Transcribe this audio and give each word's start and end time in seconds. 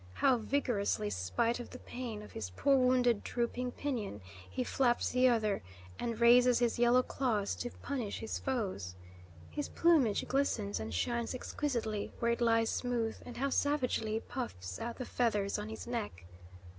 how 0.13 0.35
vigorously, 0.35 1.11
spite 1.11 1.59
of 1.59 1.69
the 1.69 1.77
pain 1.77 2.23
of 2.23 2.31
his 2.31 2.49
poor, 2.49 2.75
wounded, 2.75 3.23
drooping 3.23 3.71
pinion, 3.71 4.19
he 4.49 4.63
flaps 4.63 5.11
the 5.11 5.27
other, 5.27 5.61
and 5.99 6.19
raises 6.19 6.57
his 6.57 6.79
yellow 6.79 7.03
claws 7.03 7.53
to 7.53 7.69
punish 7.83 8.17
his 8.17 8.39
foes! 8.39 8.95
His 9.51 9.69
plumage 9.69 10.27
glistens 10.27 10.79
and 10.79 10.91
shines 10.91 11.35
exquisitely 11.35 12.11
where 12.17 12.31
it 12.31 12.41
lies 12.41 12.71
smooth, 12.71 13.17
and 13.27 13.37
how 13.37 13.51
savagely 13.51 14.13
he 14.13 14.19
puffs 14.21 14.79
out 14.79 14.97
the 14.97 15.05
feathers 15.05 15.59
on 15.59 15.69
his 15.69 15.85
neck! 15.85 16.25